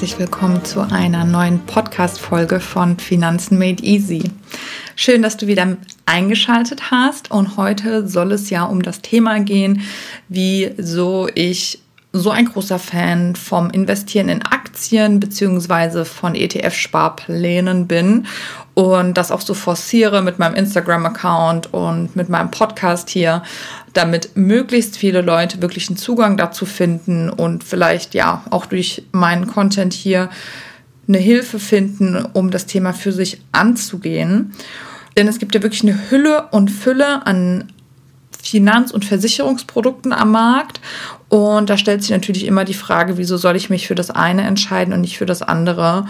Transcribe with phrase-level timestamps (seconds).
[0.00, 4.30] herzlich willkommen zu einer neuen Podcast-Folge von Finanzen Made Easy.
[4.96, 5.76] Schön, dass du wieder
[6.06, 9.82] eingeschaltet hast und heute soll es ja um das Thema gehen,
[10.26, 11.80] wieso ich
[12.12, 18.26] so ein großer Fan vom Investieren in Aktien beziehungsweise von ETF-Sparplänen bin
[18.74, 23.42] und das auch so forciere mit meinem Instagram-Account und mit meinem Podcast hier,
[23.92, 29.46] damit möglichst viele Leute wirklich einen Zugang dazu finden und vielleicht ja auch durch meinen
[29.46, 30.30] Content hier
[31.06, 34.52] eine Hilfe finden, um das Thema für sich anzugehen.
[35.16, 37.72] Denn es gibt ja wirklich eine Hülle und Fülle an
[38.42, 40.80] Finanz- und Versicherungsprodukten am Markt.
[41.28, 44.42] Und da stellt sich natürlich immer die Frage, wieso soll ich mich für das eine
[44.42, 46.06] entscheiden und nicht für das andere?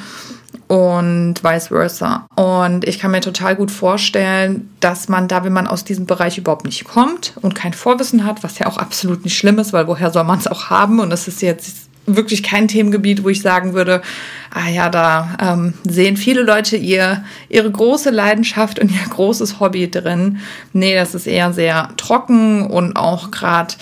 [0.66, 2.26] Und vice versa.
[2.36, 6.38] Und ich kann mir total gut vorstellen, dass man da, wenn man aus diesem Bereich
[6.38, 9.86] überhaupt nicht kommt und kein Vorwissen hat, was ja auch absolut nicht schlimm ist, weil
[9.86, 11.00] woher soll man es auch haben?
[11.00, 14.02] Und es ist jetzt wirklich kein Themengebiet, wo ich sagen würde,
[14.50, 19.90] ah ja, da ähm, sehen viele Leute ihr, ihre große Leidenschaft und ihr großes Hobby
[19.90, 20.38] drin.
[20.72, 23.74] Nee, das ist eher sehr trocken und auch gerade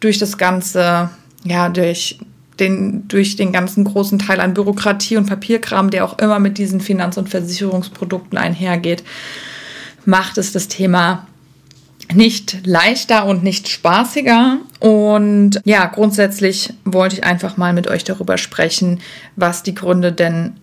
[0.00, 1.10] durch das Ganze,
[1.44, 2.18] ja, durch
[2.58, 6.80] den, durch den ganzen großen Teil an Bürokratie und Papierkram, der auch immer mit diesen
[6.80, 9.04] Finanz- und Versicherungsprodukten einhergeht,
[10.04, 11.26] macht es das Thema
[12.14, 14.58] nicht leichter und nicht spaßiger.
[14.80, 19.00] Und ja, grundsätzlich wollte ich einfach mal mit euch darüber sprechen,
[19.36, 20.54] was die Gründe denn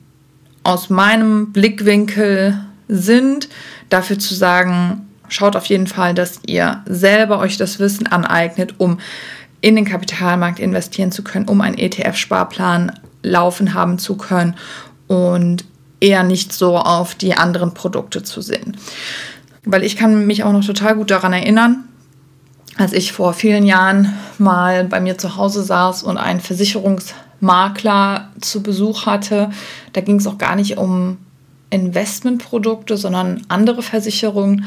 [0.64, 3.50] aus meinem Blickwinkel sind,
[3.90, 9.00] dafür zu sagen, schaut auf jeden Fall, dass ihr selber euch das Wissen aneignet, um
[9.62, 12.92] in den Kapitalmarkt investieren zu können, um einen ETF-Sparplan
[13.24, 14.56] laufen haben zu können
[15.08, 15.66] und
[16.00, 18.76] eher nicht so auf die anderen Produkte zu sehen.
[19.66, 21.86] Weil ich kann mich auch noch total gut daran erinnern,
[22.78, 28.64] als ich vor vielen Jahren mal bei mir zu Hause saß und einen Versicherungsmakler zu
[28.64, 29.52] Besuch hatte.
[29.94, 31.18] Da ging es auch gar nicht um
[31.70, 34.66] Investmentprodukte, sondern andere Versicherungen.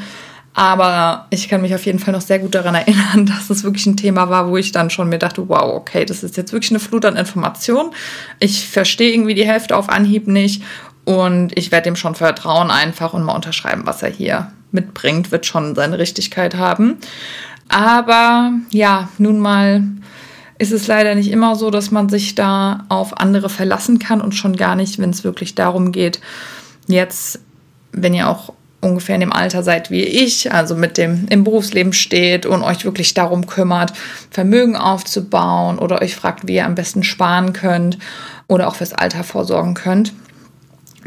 [0.53, 3.85] Aber ich kann mich auf jeden Fall noch sehr gut daran erinnern, dass es wirklich
[3.85, 6.71] ein Thema war, wo ich dann schon mir dachte, wow, okay, das ist jetzt wirklich
[6.71, 7.91] eine Flut an Informationen.
[8.39, 10.63] Ich verstehe irgendwie die Hälfte auf Anhieb nicht
[11.07, 15.45] und ich werde dem schon vertrauen einfach und mal unterschreiben, was er hier mitbringt, wird
[15.45, 16.97] schon seine Richtigkeit haben.
[17.69, 19.83] Aber ja, nun mal
[20.57, 24.35] ist es leider nicht immer so, dass man sich da auf andere verlassen kann und
[24.35, 26.19] schon gar nicht, wenn es wirklich darum geht,
[26.87, 27.39] jetzt,
[27.93, 28.51] wenn ihr auch
[28.81, 32.83] ungefähr in dem Alter seid wie ich, also mit dem im Berufsleben steht und euch
[32.83, 33.93] wirklich darum kümmert,
[34.29, 37.97] Vermögen aufzubauen oder euch fragt, wie ihr am besten sparen könnt
[38.49, 40.11] oder auch fürs Alter vorsorgen könnt.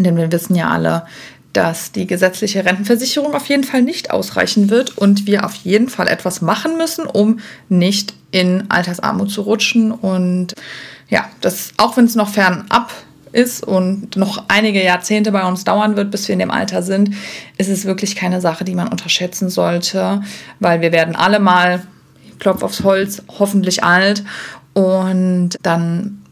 [0.04, 1.04] Denn wir wissen ja alle,
[1.52, 6.08] dass die gesetzliche Rentenversicherung auf jeden Fall nicht ausreichen wird und wir auf jeden Fall
[6.08, 9.90] etwas machen müssen, um nicht in Altersarmut zu rutschen.
[9.90, 10.54] Und
[11.08, 12.92] ja, das, auch wenn es noch fernab
[13.32, 17.14] ist und noch einige Jahrzehnte bei uns dauern wird, bis wir in dem Alter sind,
[17.58, 20.22] ist es wirklich keine Sache, die man unterschätzen sollte,
[20.58, 21.82] weil wir werden alle mal,
[22.38, 24.24] Klopf aufs Holz, hoffentlich alt
[24.72, 26.22] und dann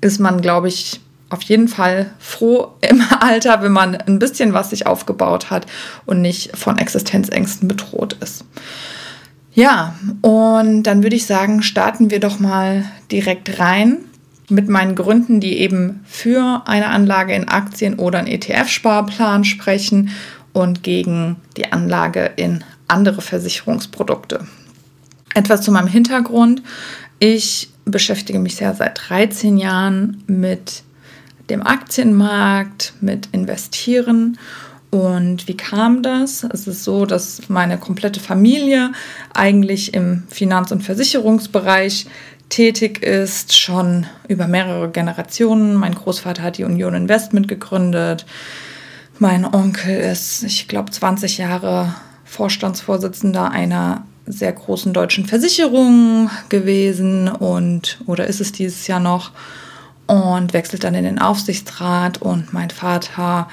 [0.00, 1.00] ist man, glaube ich,
[1.34, 5.66] auf jeden Fall froh im Alter, wenn man ein bisschen was sich aufgebaut hat
[6.06, 8.44] und nicht von Existenzängsten bedroht ist.
[9.52, 13.98] Ja, und dann würde ich sagen, starten wir doch mal direkt rein
[14.48, 20.10] mit meinen Gründen, die eben für eine Anlage in Aktien oder einen ETF-Sparplan sprechen
[20.52, 24.46] und gegen die Anlage in andere Versicherungsprodukte.
[25.34, 26.62] Etwas zu meinem Hintergrund.
[27.18, 30.82] Ich beschäftige mich ja seit 13 Jahren mit
[31.50, 34.38] dem Aktienmarkt, mit Investieren.
[34.90, 36.44] Und wie kam das?
[36.44, 38.92] Es ist so, dass meine komplette Familie
[39.32, 42.06] eigentlich im Finanz- und Versicherungsbereich
[42.48, 45.74] tätig ist, schon über mehrere Generationen.
[45.74, 48.26] Mein Großvater hat die Union Investment gegründet.
[49.18, 51.94] Mein Onkel ist, ich glaube, 20 Jahre
[52.24, 59.32] Vorstandsvorsitzender einer sehr großen deutschen Versicherung gewesen und oder ist es dieses Jahr noch
[60.06, 63.48] und wechselt dann in den Aufsichtsrat und mein Vater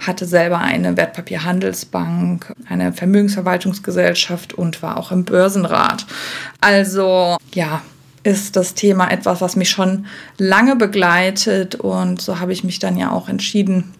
[0.00, 6.06] hatte selber eine Wertpapierhandelsbank, eine Vermögensverwaltungsgesellschaft und war auch im Börsenrat.
[6.60, 7.82] Also ja,
[8.24, 10.06] ist das Thema etwas, was mich schon
[10.38, 13.94] lange begleitet und so habe ich mich dann ja auch entschieden,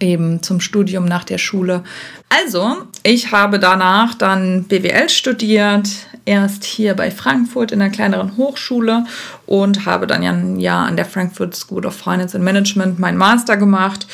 [0.00, 1.82] eben zum Studium nach der Schule.
[2.28, 5.88] Also, ich habe danach dann BWL studiert,
[6.26, 9.04] erst hier bei Frankfurt in einer kleineren Hochschule
[9.46, 13.16] und habe dann ja ein Jahr an der Frankfurt School of Finance and Management meinen
[13.16, 14.06] Master gemacht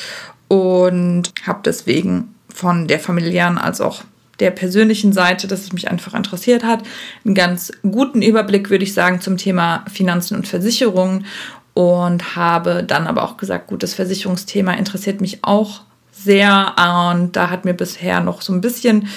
[0.49, 4.05] und habe deswegen von der familiären als auch
[4.39, 6.83] der persönlichen Seite, dass es mich einfach interessiert hat,
[7.25, 11.27] einen ganz guten Überblick, würde ich sagen, zum Thema Finanzen und Versicherungen
[11.75, 15.83] und habe dann aber auch gesagt, gut, das Versicherungsthema interessiert mich auch
[16.13, 16.75] sehr
[17.11, 19.09] und da hat mir bisher noch so ein bisschen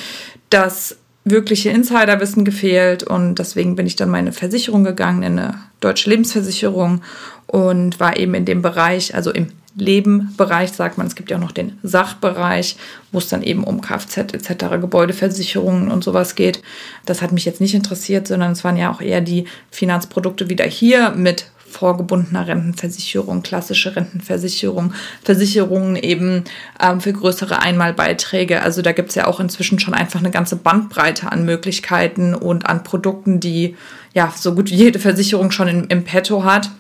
[0.50, 6.10] das wirkliche Insiderwissen gefehlt und deswegen bin ich dann meine Versicherung gegangen, in eine deutsche
[6.10, 7.02] Lebensversicherung
[7.48, 11.42] und war eben in dem Bereich, also im Lebenbereich sagt man, es gibt ja auch
[11.42, 12.78] noch den Sachbereich,
[13.12, 16.62] wo es dann eben um Kfz etc., Gebäudeversicherungen und sowas geht.
[17.06, 20.66] Das hat mich jetzt nicht interessiert, sondern es waren ja auch eher die Finanzprodukte wieder
[20.66, 24.94] hier mit vorgebundener Rentenversicherung, klassische Rentenversicherung,
[25.24, 26.46] Versicherungen eben
[26.82, 28.62] ähm, für größere Einmalbeiträge.
[28.62, 32.66] Also da gibt es ja auch inzwischen schon einfach eine ganze Bandbreite an Möglichkeiten und
[32.66, 33.76] an Produkten, die
[34.14, 36.72] ja so gut wie jede Versicherung schon im, im Petto hat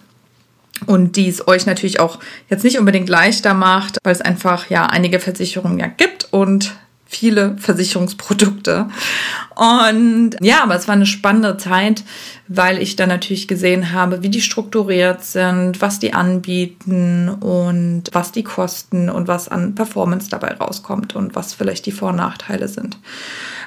[0.85, 2.19] und die es euch natürlich auch
[2.49, 7.55] jetzt nicht unbedingt leichter macht, weil es einfach ja einige Versicherungen ja gibt und viele
[7.57, 8.87] Versicherungsprodukte.
[9.55, 12.03] Und ja, aber es war eine spannende Zeit,
[12.47, 18.31] weil ich dann natürlich gesehen habe, wie die strukturiert sind, was die anbieten und was
[18.31, 22.67] die kosten und was an Performance dabei rauskommt und was vielleicht die Vor- und Nachteile
[22.67, 22.97] sind.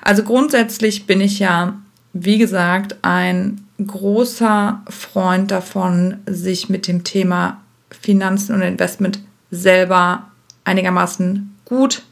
[0.03, 1.79] Also grundsätzlich bin ich ja,
[2.13, 9.21] wie gesagt, ein großer Freund davon, sich mit dem Thema Finanzen und Investment
[9.51, 10.29] selber
[10.65, 12.03] einigermaßen gut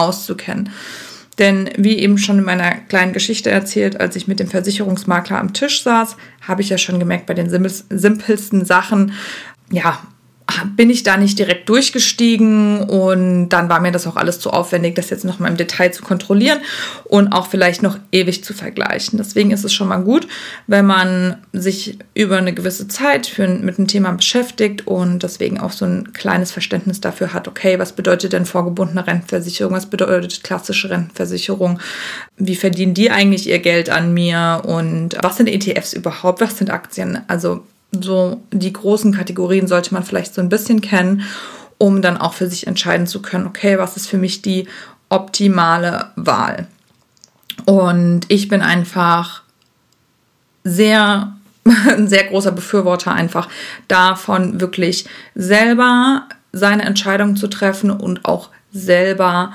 [0.00, 0.70] auszukennen.
[1.38, 5.54] Denn wie eben schon in meiner kleinen Geschichte erzählt, als ich mit dem Versicherungsmakler am
[5.54, 9.12] Tisch saß, habe ich ja schon gemerkt, bei den simpelsten Sachen,
[9.70, 10.00] ja,
[10.64, 14.94] bin ich da nicht direkt durchgestiegen und dann war mir das auch alles zu aufwendig,
[14.94, 16.60] das jetzt noch mal im Detail zu kontrollieren
[17.04, 19.18] und auch vielleicht noch ewig zu vergleichen.
[19.18, 20.26] Deswegen ist es schon mal gut,
[20.66, 25.72] wenn man sich über eine gewisse Zeit für, mit einem Thema beschäftigt und deswegen auch
[25.72, 30.90] so ein kleines Verständnis dafür hat, okay, was bedeutet denn vorgebundene Rentenversicherung, was bedeutet klassische
[30.90, 31.78] Rentenversicherung,
[32.36, 34.62] wie verdienen die eigentlich ihr Geld an mir?
[34.64, 40.04] Und was sind ETFs überhaupt, was sind Aktien, also so die großen Kategorien sollte man
[40.04, 41.22] vielleicht so ein bisschen kennen,
[41.78, 44.68] um dann auch für sich entscheiden zu können, okay, was ist für mich die
[45.08, 46.66] optimale Wahl?
[47.64, 49.42] Und ich bin einfach
[50.62, 51.36] sehr,
[51.88, 53.48] ein sehr großer Befürworter einfach
[53.88, 59.52] davon, wirklich selber seine Entscheidung zu treffen und auch selber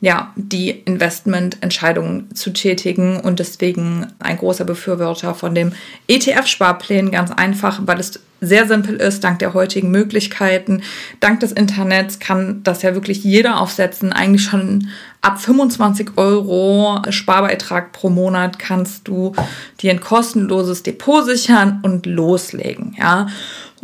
[0.00, 5.72] ja, die Investmententscheidungen zu tätigen und deswegen ein großer Befürworter von dem
[6.06, 10.82] ETF-Sparplan, ganz einfach, weil es sehr simpel ist, dank der heutigen Möglichkeiten.
[11.20, 14.12] Dank des Internets kann das ja wirklich jeder aufsetzen.
[14.12, 14.88] Eigentlich schon
[15.22, 19.32] ab 25 Euro Sparbeitrag pro Monat kannst du
[19.80, 23.28] dir ein kostenloses Depot sichern und loslegen, ja.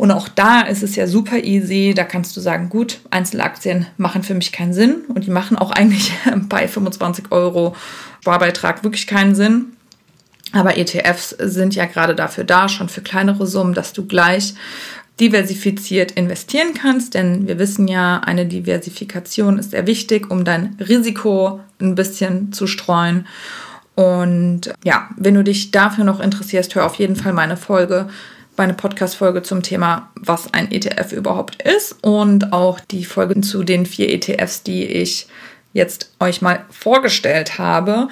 [0.03, 1.93] Und auch da ist es ja super easy.
[1.95, 5.05] Da kannst du sagen, gut, Einzelaktien machen für mich keinen Sinn.
[5.07, 6.11] Und die machen auch eigentlich
[6.49, 7.73] bei 25 Euro
[8.19, 9.77] Sparbeitrag wirklich keinen Sinn.
[10.51, 14.55] Aber ETFs sind ja gerade dafür da, schon für kleinere Summen, dass du gleich
[15.21, 21.61] diversifiziert investieren kannst, denn wir wissen ja, eine Diversifikation ist sehr wichtig, um dein Risiko
[21.79, 23.25] ein bisschen zu streuen.
[23.95, 28.09] Und ja, wenn du dich dafür noch interessierst, hör auf jeden Fall meine Folge
[28.57, 33.85] meine Podcast-Folge zum Thema, was ein ETF überhaupt ist und auch die Folge zu den
[33.85, 35.27] vier ETFs, die ich
[35.73, 38.09] jetzt euch mal vorgestellt habe.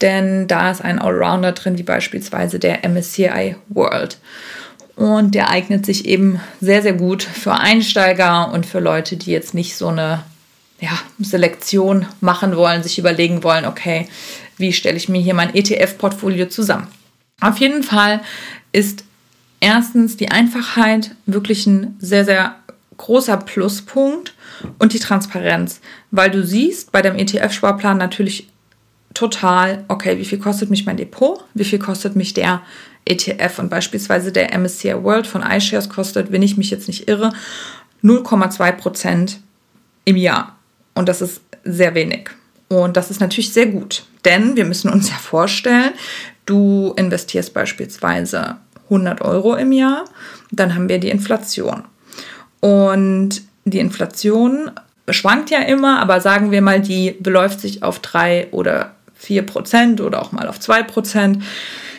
[0.00, 4.18] Denn da ist ein Allrounder drin, wie beispielsweise der MSCI World.
[4.96, 9.54] Und der eignet sich eben sehr, sehr gut für Einsteiger und für Leute, die jetzt
[9.54, 10.24] nicht so eine
[10.80, 14.08] ja, Selektion machen wollen, sich überlegen wollen, okay,
[14.56, 16.88] wie stelle ich mir hier mein ETF-Portfolio zusammen.
[17.40, 18.20] Auf jeden Fall
[18.72, 19.04] ist
[19.64, 22.56] erstens die Einfachheit wirklich ein sehr, sehr
[22.98, 24.34] großer Pluspunkt
[24.78, 25.80] und die Transparenz,
[26.10, 28.48] weil du siehst bei dem ETF-Sparplan natürlich
[29.14, 32.60] total, okay, wie viel kostet mich mein Depot, wie viel kostet mich der
[33.06, 37.32] ETF und beispielsweise der MSCI World von iShares kostet, wenn ich mich jetzt nicht irre,
[38.02, 39.40] 0,2 Prozent
[40.04, 40.56] im Jahr.
[40.94, 42.28] Und das ist sehr wenig.
[42.68, 45.92] Und das ist natürlich sehr gut, denn wir müssen uns ja vorstellen,
[46.44, 50.04] du investierst beispielsweise 100 Euro im Jahr.
[50.50, 51.84] Dann haben wir die Inflation.
[52.60, 54.70] Und die Inflation
[55.10, 60.00] schwankt ja immer, aber sagen wir mal, die beläuft sich auf 3 oder 4 Prozent
[60.00, 61.42] oder auch mal auf 2 Prozent.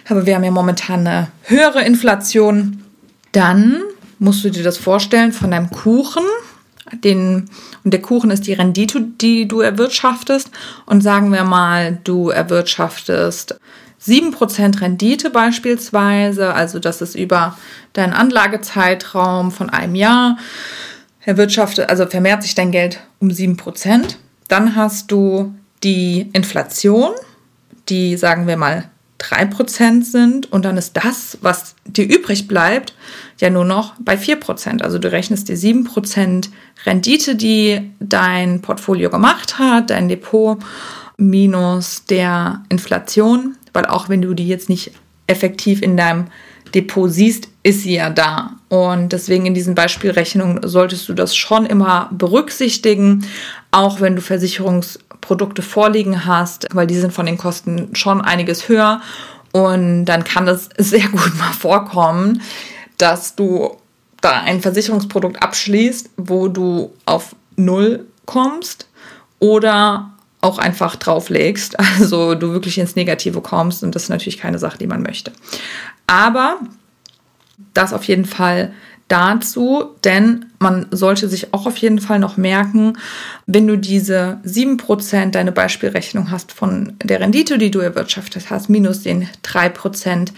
[0.08, 2.84] Aber wir haben ja momentan eine höhere Inflation.
[3.32, 3.82] Dann
[4.20, 6.24] musst du dir das vorstellen von deinem Kuchen.
[7.04, 7.50] Den,
[7.84, 10.52] und der Kuchen ist die Rendite, die du erwirtschaftest.
[10.86, 13.60] Und sagen wir mal, du erwirtschaftest
[14.06, 17.58] 7% Rendite beispielsweise, also das ist über
[17.94, 20.38] deinen Anlagezeitraum von einem Jahr,
[21.22, 24.16] erwirtschaftet, also vermehrt sich dein Geld um 7%.
[24.48, 27.14] Dann hast du die Inflation,
[27.90, 32.94] die sagen wir mal 3% sind und dann ist das, was dir übrig bleibt,
[33.40, 34.82] ja nur noch bei 4%.
[34.82, 36.50] Also du rechnest dir 7%
[36.86, 40.60] Rendite, die dein Portfolio gemacht hat, dein Depot,
[41.18, 44.92] minus der Inflation, weil auch wenn du die jetzt nicht
[45.28, 46.28] effektiv in deinem
[46.74, 48.52] Depot siehst, ist sie ja da.
[48.70, 53.26] Und deswegen in diesen Beispielrechnungen solltest du das schon immer berücksichtigen,
[53.72, 59.02] auch wenn du Versicherungsprodukte vorliegen hast, weil die sind von den Kosten schon einiges höher.
[59.52, 62.42] Und dann kann es sehr gut mal vorkommen,
[62.98, 63.78] dass du
[64.22, 68.88] da ein Versicherungsprodukt abschließt, wo du auf Null kommst
[69.40, 70.15] oder
[70.46, 74.78] auch einfach drauflegst, also du wirklich ins Negative kommst und das ist natürlich keine Sache,
[74.78, 75.32] die man möchte.
[76.08, 76.60] Aber
[77.74, 78.72] das auf jeden Fall
[79.08, 82.98] dazu, denn man sollte sich auch auf jeden Fall noch merken,
[83.46, 89.04] wenn du diese 7% deine Beispielrechnung hast von der Rendite, die du erwirtschaftet hast, minus
[89.04, 90.30] den 3%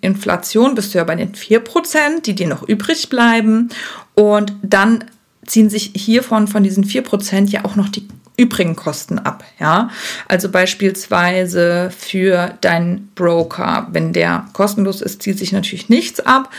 [0.00, 3.70] Inflation, bist du ja bei den 4%, die dir noch übrig bleiben.
[4.14, 5.04] Und dann
[5.44, 9.44] ziehen sich hiervon, von diesen 4% ja auch noch die übrigen Kosten ab.
[9.58, 9.90] Ja,
[10.28, 16.50] also beispielsweise für deinen Broker, wenn der kostenlos ist, zieht sich natürlich nichts ab.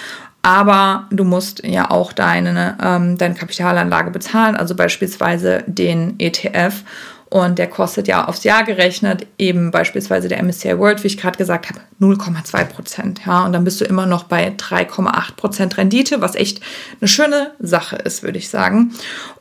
[0.42, 6.84] Aber du musst ja auch deine, ähm, deine Kapitalanlage bezahlen, also beispielsweise den ETF.
[7.32, 11.38] Und der kostet ja aufs Jahr gerechnet eben beispielsweise der MSCI World, wie ich gerade
[11.38, 13.22] gesagt habe, 0,2 Prozent.
[13.26, 16.62] Ja, und dann bist du immer noch bei 3,8 Prozent Rendite, was echt
[17.02, 18.94] eine schöne Sache ist, würde ich sagen.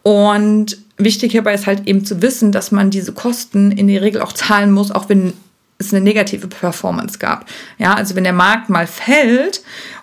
[0.03, 4.21] Und wichtig hierbei ist halt eben zu wissen, dass man diese Kosten in der Regel
[4.21, 5.33] auch zahlen muss, auch wenn
[5.79, 7.47] es eine negative Performance gab.
[7.79, 9.63] Ja, also wenn der Markt mal fällt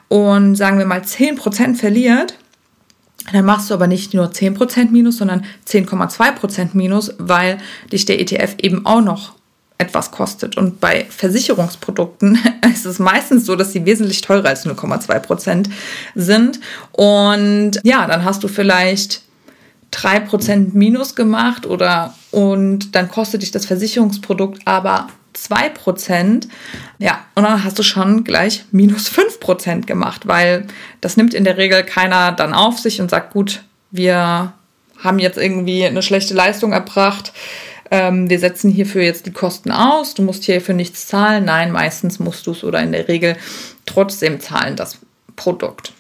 [0.09, 2.35] und sagen wir mal 10% verliert,
[3.31, 7.59] dann machst du aber nicht nur 10% Minus, sondern 10,2% Minus, weil
[7.91, 9.33] dich der ETF eben auch noch
[9.77, 10.57] etwas kostet.
[10.57, 12.39] Und bei Versicherungsprodukten
[12.73, 15.67] ist es meistens so, dass sie wesentlich teurer als 0,2%
[16.15, 16.59] sind.
[16.91, 19.21] Und ja, dann hast du vielleicht
[19.93, 26.47] 3% Minus gemacht oder und dann kostet dich das Versicherungsprodukt aber 2%.
[26.99, 30.67] Ja, und dann hast du schon gleich minus 5% gemacht, weil
[30.99, 34.53] das nimmt in der Regel keiner dann auf sich und sagt, gut, wir
[34.97, 37.33] haben jetzt irgendwie eine schlechte Leistung erbracht.
[37.89, 40.13] Ähm, wir setzen hierfür jetzt die Kosten aus.
[40.13, 41.45] Du musst hierfür nichts zahlen.
[41.45, 43.35] Nein, meistens musst du es oder in der Regel
[43.85, 44.99] trotzdem zahlen, das
[45.35, 45.91] Produkt.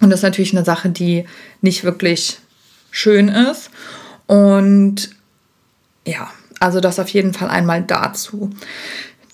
[0.00, 1.26] Und das ist natürlich eine Sache, die
[1.60, 2.38] nicht wirklich
[2.92, 3.70] schön ist.
[4.28, 5.10] Und
[6.06, 6.30] ja,
[6.60, 8.50] also das auf jeden Fall einmal dazu.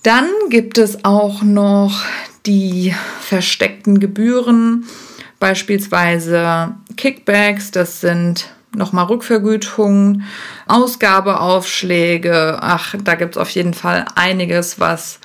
[0.02, 2.02] Dann gibt es auch noch
[2.46, 4.86] die versteckten Gebühren,
[5.38, 10.24] beispielsweise Kickbacks, das sind nochmal Rückvergütungen,
[10.66, 12.58] Ausgabeaufschläge.
[12.60, 15.20] Ach, da gibt es auf jeden Fall einiges, was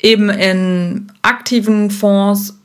[0.00, 2.58] eben in aktiven Fonds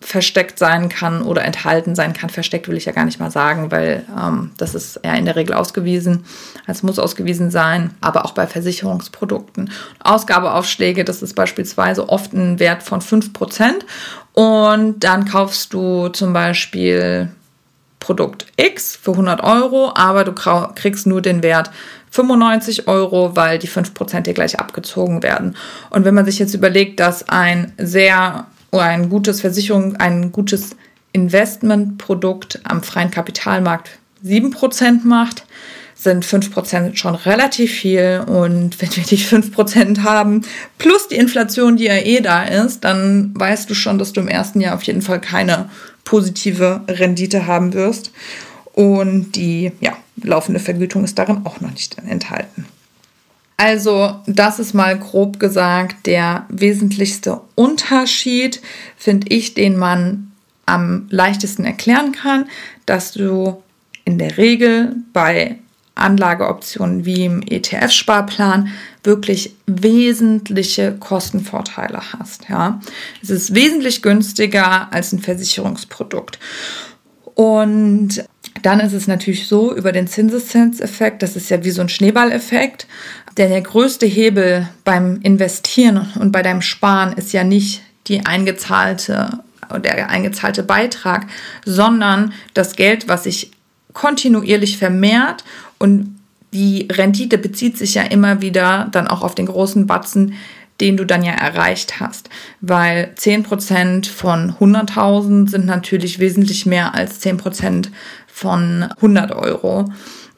[0.00, 2.30] versteckt sein kann oder enthalten sein kann.
[2.30, 5.36] Versteckt will ich ja gar nicht mal sagen, weil ähm, das ist ja in der
[5.36, 6.24] Regel ausgewiesen.
[6.66, 9.70] Es muss ausgewiesen sein, aber auch bei Versicherungsprodukten.
[10.02, 13.82] Ausgabeaufschläge, das ist beispielsweise oft ein Wert von 5%.
[14.32, 17.28] Und dann kaufst du zum Beispiel
[17.98, 21.70] Produkt X für 100 Euro, aber du kriegst nur den Wert
[22.10, 25.56] 95 Euro, weil die 5% dir gleich abgezogen werden.
[25.90, 30.76] Und wenn man sich jetzt überlegt, dass ein sehr oder ein gutes Versicherung, ein gutes
[31.12, 35.44] Investmentprodukt am freien Kapitalmarkt 7% macht,
[35.94, 38.24] sind 5% schon relativ viel.
[38.26, 40.42] Und wenn wir die 5% haben,
[40.78, 44.28] plus die Inflation, die ja eh da ist, dann weißt du schon, dass du im
[44.28, 45.68] ersten Jahr auf jeden Fall keine
[46.04, 48.12] positive Rendite haben wirst.
[48.72, 52.66] Und die ja, laufende Vergütung ist darin auch noch nicht enthalten.
[53.60, 58.62] Also das ist mal grob gesagt der wesentlichste Unterschied,
[58.96, 60.32] finde ich, den man
[60.64, 62.48] am leichtesten erklären kann,
[62.86, 63.62] dass du
[64.06, 65.58] in der Regel bei
[65.94, 68.68] Anlageoptionen wie im ETF-Sparplan
[69.04, 72.48] wirklich wesentliche Kostenvorteile hast.
[72.48, 72.80] Ja,
[73.22, 76.38] es ist wesentlich günstiger als ein Versicherungsprodukt.
[77.34, 78.24] Und
[78.62, 82.86] dann ist es natürlich so über den Zinseszinseffekt, das ist ja wie so ein Schneeballeffekt.
[83.36, 89.40] Denn der größte Hebel beim Investieren und bei deinem Sparen ist ja nicht die eingezahlte
[89.78, 91.26] der eingezahlte Beitrag,
[91.64, 93.52] sondern das Geld, was sich
[93.92, 95.44] kontinuierlich vermehrt
[95.78, 96.16] und
[96.52, 100.34] die Rendite bezieht sich ja immer wieder dann auch auf den großen Batzen,
[100.80, 102.28] den du dann ja erreicht hast.
[102.60, 107.88] Weil 10% von 100.000 sind natürlich wesentlich mehr als 10%
[108.32, 109.92] von 100 Euro.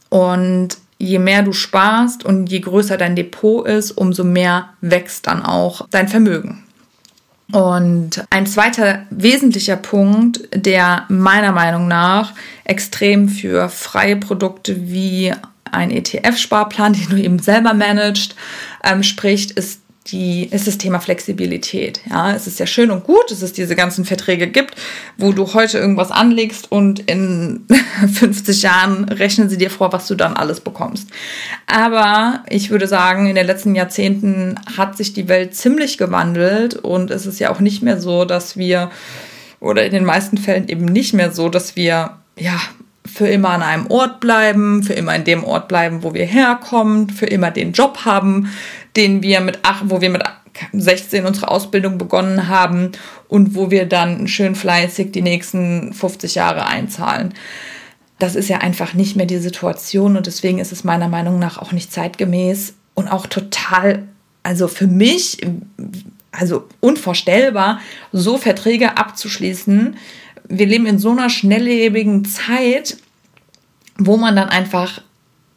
[0.09, 5.43] Und je mehr du sparst und je größer dein Depot ist, umso mehr wächst dann
[5.43, 6.65] auch dein Vermögen.
[7.53, 12.33] Und ein zweiter wesentlicher Punkt, der meiner Meinung nach
[12.65, 15.33] extrem für freie Produkte wie
[15.71, 18.37] ein ETF-Sparplan, den du eben selber managst,
[18.85, 22.00] ähm, spricht, ist die, ist das Thema Flexibilität.
[22.11, 24.75] Ja, es ist ja schön und gut, dass es diese ganzen Verträge gibt,
[25.16, 27.66] wo du heute irgendwas anlegst und in
[28.12, 31.09] 50 Jahren rechnen sie dir vor, was du dann alles bekommst.
[31.66, 37.11] Aber ich würde sagen, in den letzten Jahrzehnten hat sich die Welt ziemlich gewandelt und
[37.11, 38.90] es ist ja auch nicht mehr so, dass wir,
[39.61, 42.61] oder in den meisten Fällen eben nicht mehr so, dass wir, ja,
[43.04, 47.11] für immer an einem Ort bleiben, für immer in dem Ort bleiben, wo wir herkommen,
[47.11, 48.52] für immer den Job haben,
[48.97, 50.23] den wir mit ach, wo wir mit
[50.73, 52.93] 16 unsere Ausbildung begonnen haben
[53.29, 57.35] und wo wir dann schön fleißig die nächsten 50 Jahre einzahlen.
[58.19, 61.59] Das ist ja einfach nicht mehr die Situation und deswegen ist es meiner Meinung nach
[61.59, 64.07] auch nicht zeitgemäß und auch total,
[64.43, 65.39] also für mich,
[66.31, 67.81] also unvorstellbar,
[68.13, 69.97] so Verträge abzuschließen.
[70.49, 72.99] Wir leben in so einer schnelllebigen Zeit,
[73.99, 75.03] wo man dann einfach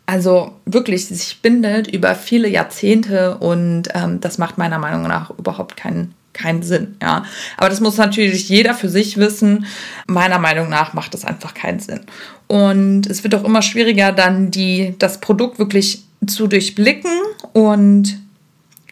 [0.06, 5.78] also wirklich sich bindet über viele Jahrzehnte und ähm, das macht meiner Meinung nach überhaupt
[5.78, 7.24] keinen keinen Sinn, ja.
[7.56, 9.66] Aber das muss natürlich jeder für sich wissen.
[10.06, 12.02] Meiner Meinung nach macht das einfach keinen Sinn.
[12.48, 17.12] Und es wird auch immer schwieriger, dann die, das Produkt wirklich zu durchblicken
[17.54, 18.20] und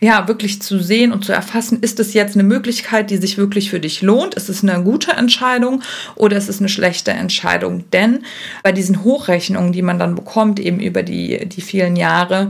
[0.04, 3.70] ja, wirklich zu sehen und zu erfassen, ist es jetzt eine Möglichkeit, die sich wirklich
[3.70, 4.36] für dich lohnt?
[4.36, 5.82] Ist es eine gute Entscheidung
[6.16, 7.86] oder ist es eine schlechte Entscheidung?
[7.92, 8.26] Denn
[8.64, 12.50] bei diesen Hochrechnungen, die man dann bekommt, eben über die, die vielen Jahre,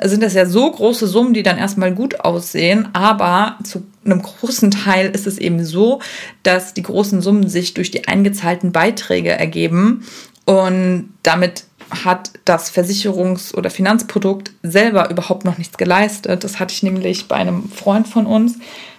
[0.00, 4.70] sind das ja so große Summen, die dann erstmal gut aussehen, aber zu einem großen
[4.70, 6.00] Teil ist es eben so,
[6.44, 10.04] dass die großen Summen sich durch die eingezahlten Beiträge ergeben
[10.44, 11.64] und damit
[12.04, 16.44] hat das Versicherungs- oder Finanzprodukt selber überhaupt noch nichts geleistet.
[16.44, 18.58] Das hatte ich nämlich bei einem Freund von uns,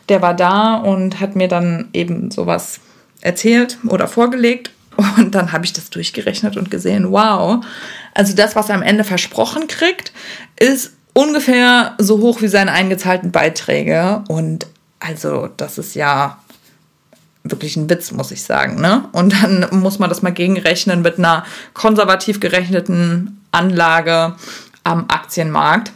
[0.10, 2.80] der war da und hat mir dann eben sowas
[3.22, 4.72] erzählt oder vorgelegt.
[5.18, 7.66] Und dann habe ich das durchgerechnet und gesehen, wow,
[8.14, 10.12] also das, was er am Ende versprochen kriegt,
[10.60, 14.24] ist ungefähr so hoch wie seine eingezahlten Beiträge.
[14.28, 14.68] Und
[15.00, 16.43] also das ist ja
[17.44, 18.80] wirklich ein Witz, muss ich sagen.
[18.80, 19.06] Ne?
[19.12, 24.36] Und dann muss man das mal gegenrechnen mit einer konservativ gerechneten Anlage
[24.84, 25.92] am Aktienmarkt.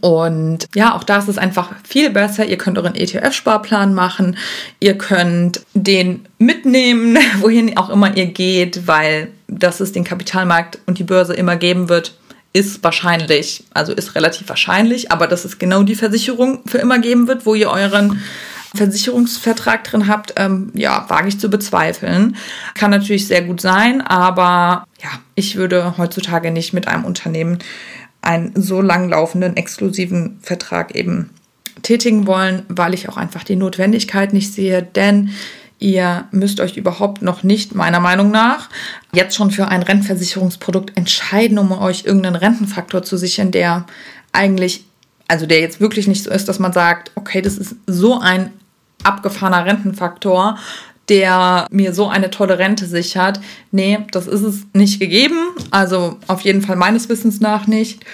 [0.00, 2.44] Und ja, auch da ist es einfach viel besser.
[2.46, 4.36] Ihr könnt euren ETF-Sparplan machen.
[4.80, 10.98] Ihr könnt den mitnehmen, wohin auch immer ihr geht, weil dass es den Kapitalmarkt und
[10.98, 12.14] die Börse immer geben wird,
[12.54, 17.28] ist wahrscheinlich, also ist relativ wahrscheinlich, aber dass es genau die Versicherung für immer geben
[17.28, 18.22] wird, wo ihr euren
[18.74, 22.36] Versicherungsvertrag drin habt, ähm, ja, wage ich zu bezweifeln.
[22.74, 27.58] Kann natürlich sehr gut sein, aber ja, ich würde heutzutage nicht mit einem Unternehmen
[28.22, 31.30] einen so langlaufenden exklusiven Vertrag eben
[31.82, 35.30] tätigen wollen, weil ich auch einfach die Notwendigkeit nicht sehe, denn
[35.78, 38.70] ihr müsst euch überhaupt noch nicht, meiner Meinung nach,
[39.12, 43.84] jetzt schon für ein Rentenversicherungsprodukt entscheiden, um euch irgendeinen Rentenfaktor zu sichern, der
[44.30, 44.84] eigentlich,
[45.26, 48.52] also der jetzt wirklich nicht so ist, dass man sagt, okay, das ist so ein
[49.04, 50.58] abgefahrener Rentenfaktor,
[51.08, 53.40] der mir so eine tolle Rente sichert.
[53.70, 55.36] Nee, das ist es nicht gegeben.
[55.70, 58.04] Also auf jeden Fall meines Wissens nach nicht.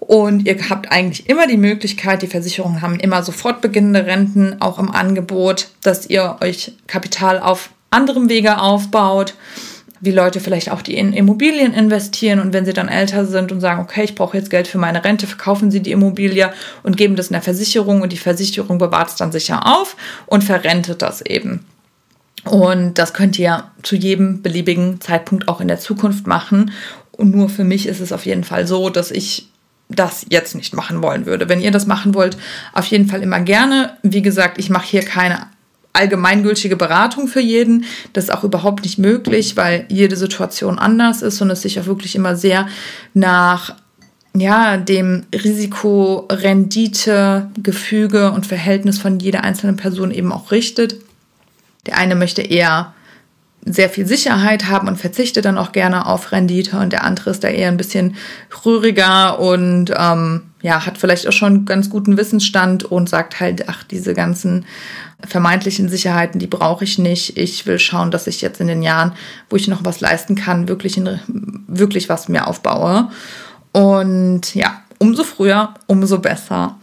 [0.00, 4.78] Und ihr habt eigentlich immer die Möglichkeit, die Versicherungen haben immer sofort beginnende Renten auch
[4.78, 9.34] im Angebot, dass ihr euch Kapital auf anderem Wege aufbaut
[10.02, 13.60] wie Leute vielleicht auch die in Immobilien investieren und wenn sie dann älter sind und
[13.60, 17.14] sagen, okay, ich brauche jetzt Geld für meine Rente, verkaufen sie die Immobilie und geben
[17.14, 21.22] das in der Versicherung und die Versicherung bewahrt es dann sicher auf und verrentet das
[21.22, 21.64] eben.
[22.44, 26.72] Und das könnt ihr zu jedem beliebigen Zeitpunkt auch in der Zukunft machen.
[27.12, 29.50] Und nur für mich ist es auf jeden Fall so, dass ich
[29.88, 31.48] das jetzt nicht machen wollen würde.
[31.48, 32.36] Wenn ihr das machen wollt,
[32.72, 33.96] auf jeden Fall immer gerne.
[34.02, 35.46] Wie gesagt, ich mache hier keine
[35.92, 37.84] allgemeingültige Beratung für jeden.
[38.12, 41.86] Das ist auch überhaupt nicht möglich, weil jede Situation anders ist und es sich auch
[41.86, 42.66] wirklich immer sehr
[43.14, 43.74] nach
[44.34, 50.96] ja, dem Risiko, Rendite, Gefüge und Verhältnis von jeder einzelnen Person eben auch richtet.
[51.86, 52.94] Der eine möchte eher
[53.64, 57.44] sehr viel Sicherheit haben und verzichtet dann auch gerne auf Rendite und der andere ist
[57.44, 58.16] da eher ein bisschen
[58.64, 63.84] rühriger und ähm, ja, hat vielleicht auch schon ganz guten Wissensstand und sagt halt, ach,
[63.84, 64.64] diese ganzen
[65.26, 67.36] vermeintlichen Sicherheiten, die brauche ich nicht.
[67.36, 69.12] Ich will schauen, dass ich jetzt in den Jahren,
[69.50, 71.20] wo ich noch was leisten kann, wirklich, in,
[71.66, 73.10] wirklich was mir aufbaue.
[73.72, 76.78] Und ja, umso früher, umso besser.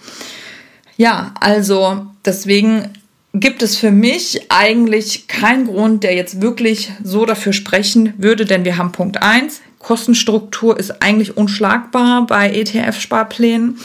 [0.98, 2.90] Ja, also deswegen
[3.34, 8.66] gibt es für mich eigentlich keinen Grund, der jetzt wirklich so dafür sprechen würde, denn
[8.66, 13.78] wir haben Punkt 1, Kostenstruktur ist eigentlich unschlagbar bei ETF-Sparplänen.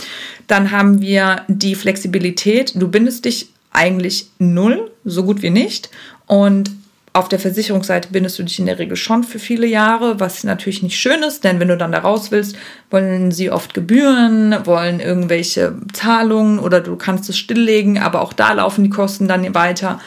[0.49, 2.73] Dann haben wir die Flexibilität.
[2.75, 5.91] Du bindest dich eigentlich null, so gut wie nicht.
[6.27, 6.71] Und
[7.15, 10.83] auf der Versicherungsseite bindest du dich in der Regel schon für viele Jahre, was natürlich
[10.83, 12.57] nicht schön ist, denn wenn du dann da raus willst,
[12.91, 18.53] wollen sie oft Gebühren, wollen irgendwelche Zahlungen oder du kannst es stilllegen, aber auch da
[18.55, 20.01] laufen die Kosten dann weiter,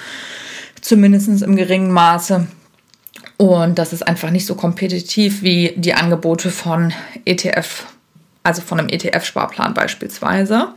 [0.82, 2.46] zumindest im geringen Maße.
[3.38, 6.92] Und das ist einfach nicht so kompetitiv wie die Angebote von
[7.24, 7.86] ETF,
[8.44, 10.74] also von einem ETF-Sparplan beispielsweise.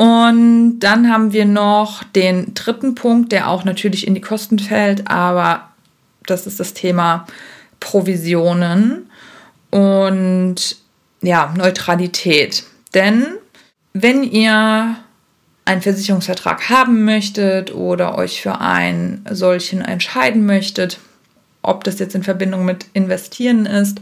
[0.00, 5.08] Und dann haben wir noch den dritten Punkt, der auch natürlich in die Kosten fällt,
[5.08, 5.68] aber
[6.24, 7.26] das ist das Thema
[7.80, 9.10] Provisionen
[9.68, 10.76] und
[11.20, 12.64] ja, Neutralität.
[12.94, 13.26] Denn
[13.92, 14.96] wenn ihr
[15.66, 20.98] einen Versicherungsvertrag haben möchtet oder euch für einen solchen entscheiden möchtet,
[21.60, 24.00] ob das jetzt in Verbindung mit Investieren ist,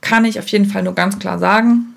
[0.00, 1.94] kann ich auf jeden Fall nur ganz klar sagen,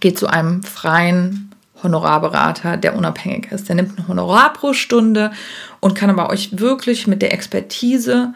[0.00, 1.49] geht zu einem freien
[1.82, 3.68] Honorarberater, der unabhängig ist.
[3.68, 5.32] Der nimmt ein Honorar pro Stunde
[5.80, 8.34] und kann aber euch wirklich mit der Expertise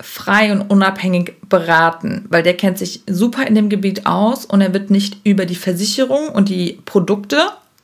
[0.00, 4.72] frei und unabhängig beraten, weil der kennt sich super in dem Gebiet aus und er
[4.72, 7.38] wird nicht über die Versicherung und die Produkte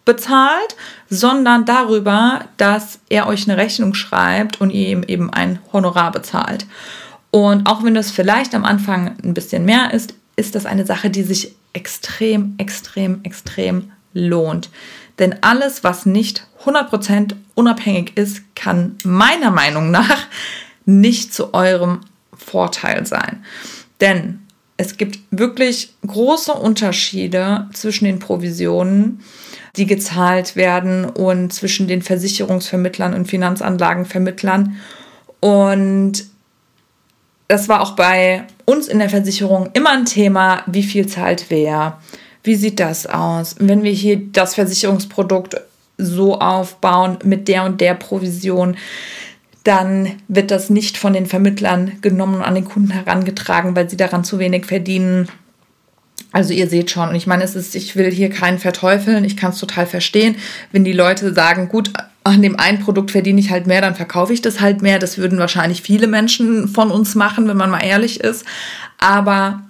[0.04, 0.76] bezahlt,
[1.08, 6.66] sondern darüber, dass er euch eine Rechnung schreibt und ihr ihm eben ein Honorar bezahlt.
[7.30, 11.10] Und auch wenn das vielleicht am Anfang ein bisschen mehr ist, ist das eine Sache,
[11.10, 14.70] die sich extrem, extrem, extrem lohnt.
[15.18, 20.26] Denn alles, was nicht 100% unabhängig ist, kann meiner Meinung nach
[20.86, 22.00] nicht zu eurem
[22.36, 23.44] Vorteil sein.
[24.00, 24.40] Denn
[24.76, 29.20] es gibt wirklich große Unterschiede zwischen den Provisionen,
[29.76, 34.76] die gezahlt werden und zwischen den Versicherungsvermittlern und Finanzanlagenvermittlern.
[35.40, 36.24] Und
[37.48, 42.00] das war auch bei uns in der Versicherung immer ein Thema, wie viel zahlt wer,
[42.44, 43.56] wie sieht das aus?
[43.58, 45.56] Wenn wir hier das Versicherungsprodukt
[45.98, 48.76] so aufbauen mit der und der Provision,
[49.64, 53.96] dann wird das nicht von den Vermittlern genommen und an den Kunden herangetragen, weil sie
[53.96, 55.28] daran zu wenig verdienen.
[56.32, 59.36] Also ihr seht schon, und ich meine, es ist, ich will hier keinen verteufeln, ich
[59.36, 60.36] kann es total verstehen,
[60.70, 61.90] wenn die Leute sagen, gut,
[62.24, 64.98] an dem einen Produkt verdiene ich halt mehr, dann verkaufe ich das halt mehr.
[64.98, 68.44] Das würden wahrscheinlich viele Menschen von uns machen, wenn man mal ehrlich ist.
[68.98, 69.62] Aber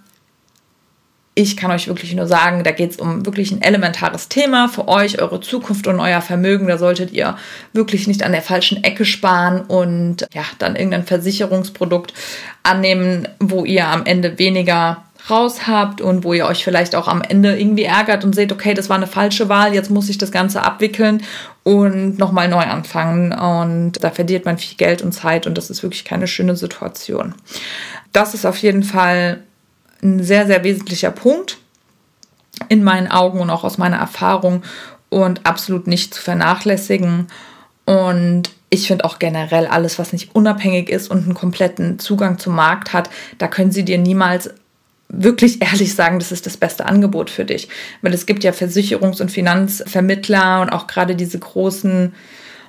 [1.36, 4.86] ich kann euch wirklich nur sagen, da geht es um wirklich ein elementares Thema für
[4.86, 6.68] euch, eure Zukunft und euer Vermögen.
[6.68, 7.36] Da solltet ihr
[7.72, 12.14] wirklich nicht an der falschen Ecke sparen und ja, dann irgendein Versicherungsprodukt
[12.62, 17.22] annehmen, wo ihr am Ende weniger raus habt und wo ihr euch vielleicht auch am
[17.22, 20.30] Ende irgendwie ärgert und seht, okay, das war eine falsche Wahl, jetzt muss ich das
[20.30, 21.22] Ganze abwickeln
[21.62, 23.32] und nochmal neu anfangen.
[23.32, 27.34] Und da verliert man viel Geld und Zeit und das ist wirklich keine schöne Situation.
[28.12, 29.42] Das ist auf jeden Fall
[30.04, 31.58] ein sehr, sehr wesentlicher Punkt
[32.68, 34.62] in meinen Augen und auch aus meiner Erfahrung
[35.08, 37.26] und absolut nicht zu vernachlässigen.
[37.84, 42.54] Und ich finde auch generell alles, was nicht unabhängig ist und einen kompletten Zugang zum
[42.54, 44.50] Markt hat, da können sie dir niemals
[45.08, 47.68] wirklich ehrlich sagen, das ist das beste Angebot für dich.
[48.02, 52.14] Weil es gibt ja Versicherungs- und Finanzvermittler und auch gerade diese großen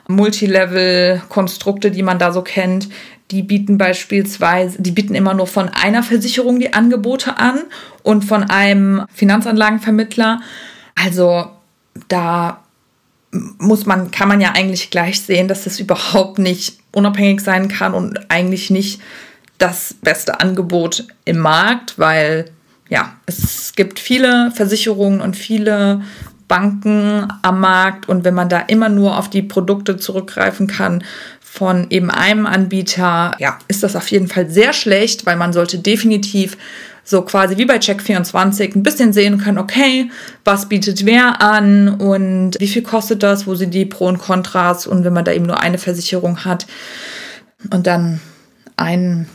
[0.07, 2.89] Multilevel-Konstrukte, die man da so kennt,
[3.31, 7.61] die bieten beispielsweise, die bieten immer nur von einer Versicherung die Angebote an
[8.03, 10.41] und von einem Finanzanlagenvermittler.
[10.95, 11.47] Also
[12.07, 12.63] da
[13.31, 17.93] muss man, kann man ja eigentlich gleich sehen, dass das überhaupt nicht unabhängig sein kann
[17.93, 19.01] und eigentlich nicht
[19.57, 22.51] das beste Angebot im Markt, weil
[22.89, 26.01] ja, es gibt viele Versicherungen und viele
[26.47, 31.03] Banken am Markt und wenn man da immer nur auf die Produkte zurückgreifen kann
[31.55, 35.79] von eben einem Anbieter, ja, ist das auf jeden Fall sehr schlecht, weil man sollte
[35.79, 36.57] definitiv
[37.05, 40.11] so quasi wie bei Check24 ein bisschen sehen können, okay,
[40.43, 44.85] was bietet wer an und wie viel kostet das, wo sind die Pro und Kontras
[44.85, 46.67] und wenn man da eben nur eine Versicherung hat
[47.71, 48.19] und dann
[48.75, 49.29] ein,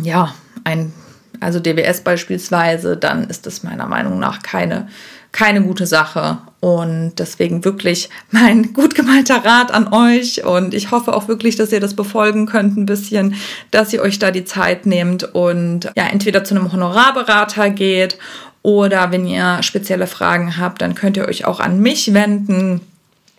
[0.00, 0.94] ja, ein,
[1.40, 4.88] also DWS beispielsweise, dann ist das meiner Meinung nach keine
[5.36, 6.38] keine gute Sache.
[6.66, 10.44] Und deswegen wirklich mein gut gemeinter Rat an euch.
[10.44, 13.36] Und ich hoffe auch wirklich, dass ihr das befolgen könnt ein bisschen,
[13.70, 18.18] dass ihr euch da die Zeit nehmt und ja, entweder zu einem Honorarberater geht
[18.62, 22.80] oder wenn ihr spezielle Fragen habt, dann könnt ihr euch auch an mich wenden.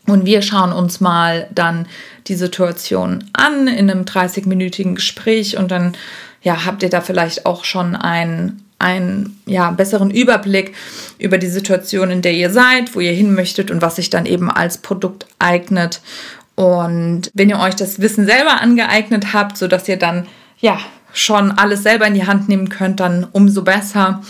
[0.06, 1.86] Und wir schauen uns mal dann
[2.28, 5.98] die Situation an in einem 30-minütigen Gespräch und dann
[6.44, 10.74] ja, habt ihr da vielleicht auch schon ein einen ja, besseren Überblick
[11.18, 14.26] über die Situation, in der ihr seid, wo ihr hin möchtet und was sich dann
[14.26, 16.02] eben als Produkt eignet.
[16.56, 20.28] Und wenn ihr euch das Wissen selber angeeignet habt, sodass ihr dann
[20.60, 20.80] ja
[21.14, 24.22] schon alles selber in die Hand nehmen könnt, dann umso besser.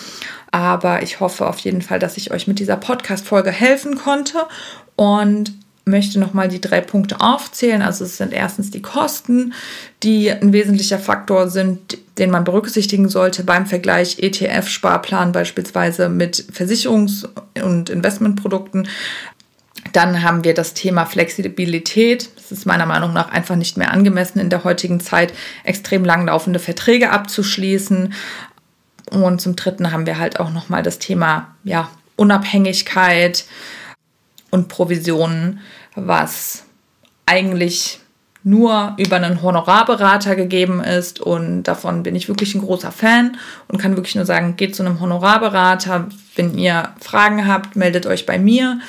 [0.51, 4.39] Aber ich hoffe auf jeden Fall, dass ich euch mit dieser Podcast-Folge helfen konnte
[4.95, 5.53] und
[5.87, 7.81] möchte nochmal die drei Punkte aufzählen.
[7.81, 9.53] Also es sind erstens die Kosten,
[10.03, 17.27] die ein wesentlicher Faktor sind, den man berücksichtigen sollte beim Vergleich ETF-Sparplan beispielsweise mit Versicherungs-
[17.63, 18.87] und Investmentprodukten.
[19.93, 22.29] Dann haben wir das Thema Flexibilität.
[22.37, 26.59] Es ist meiner Meinung nach einfach nicht mehr angemessen in der heutigen Zeit, extrem langlaufende
[26.59, 28.13] Verträge abzuschließen.
[29.11, 33.45] Und zum Dritten haben wir halt auch nochmal das Thema ja, Unabhängigkeit
[34.51, 35.59] und Provisionen,
[35.95, 36.63] was
[37.25, 37.99] eigentlich
[38.43, 43.77] nur über einen Honorarberater gegeben ist und davon bin ich wirklich ein großer Fan und
[43.77, 48.39] kann wirklich nur sagen, geht zu einem Honorarberater, wenn ihr Fragen habt, meldet euch bei
[48.39, 48.79] mir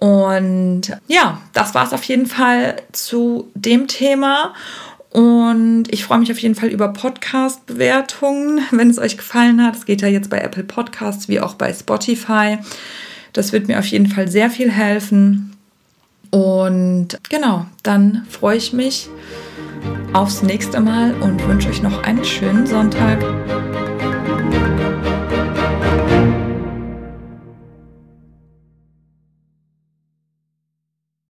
[0.00, 4.54] und ja, das war es auf jeden Fall zu dem Thema.
[5.10, 9.76] Und ich freue mich auf jeden Fall über Podcast-Bewertungen, wenn es euch gefallen hat.
[9.76, 12.58] Es geht ja jetzt bei Apple Podcasts wie auch bei Spotify.
[13.32, 15.56] Das wird mir auf jeden Fall sehr viel helfen.
[16.30, 19.08] Und genau, dann freue ich mich
[20.12, 23.18] aufs nächste Mal und wünsche euch noch einen schönen Sonntag.